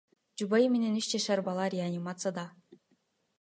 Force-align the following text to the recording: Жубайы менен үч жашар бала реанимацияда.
Жубайы 0.41 0.71
менен 0.75 0.95
үч 1.01 1.09
жашар 1.17 1.43
бала 1.49 1.67
реанимацияда. 1.75 2.47